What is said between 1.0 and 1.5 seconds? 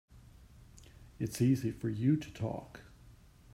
It's